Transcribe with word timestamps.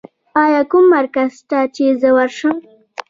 ایا 0.43 0.61
کوم 0.71 0.85
مرکز 0.95 1.29
شته 1.39 1.59
چې 1.75 1.85
زه 2.01 2.09
ورشم؟ 2.17 2.55